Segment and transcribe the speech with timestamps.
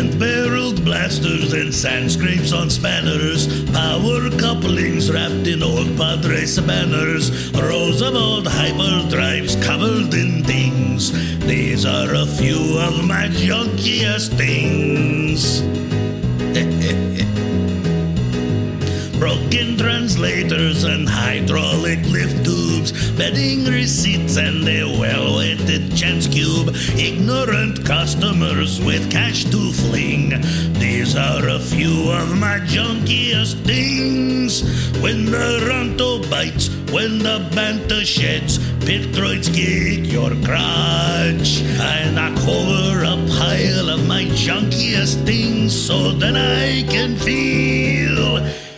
[0.00, 3.70] Bent barreled blasters and sand scrapes on spanners.
[3.70, 7.52] Power couplings wrapped in old Padres banners.
[7.52, 11.12] Rows of old hyperdrives covered in things.
[11.40, 15.89] These are a few of my junkiest things.
[19.50, 27.84] Broken translators and hydraulic lift tubes, bedding receipts and a well weighted chance cube, ignorant
[27.84, 30.40] customers with cash to fling.
[30.74, 34.62] These are a few of my junkiest things.
[35.02, 41.60] When the Ronto bites, when the Bantha sheds, pit droids kick your crotch.
[41.80, 48.69] I knock over a pile of my junkiest things so that I can feel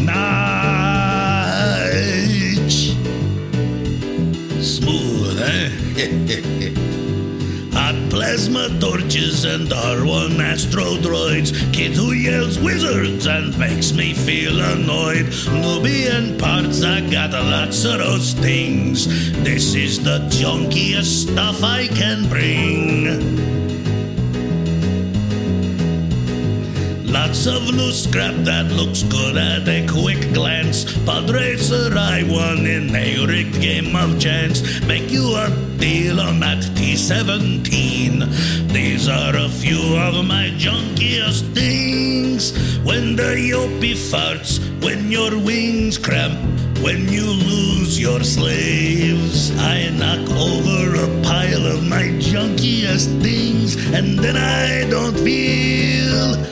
[0.00, 1.58] notch.
[4.62, 5.70] Smooth, eh?
[7.72, 11.52] Hot plasma torches and R1 astro droids.
[11.72, 15.32] Kid who yells wizards and makes me feel annoyed.
[15.52, 19.06] Nubian parts, I got a lots of those things.
[19.42, 23.67] This is the junkiest stuff I can bring.
[27.20, 30.84] Lots of loose scrap that looks good at a quick glance.
[31.04, 34.62] Pod Racer I won in a rigged game of chance.
[34.86, 38.72] Make you a deal on that T17.
[38.72, 42.52] These are a few of my junkiest things.
[42.86, 46.38] When the Yopi farts, when your wings cramp,
[46.84, 54.16] when you lose your slaves, I knock over a pile of my junkiest things, and
[54.20, 56.46] then I don't feel.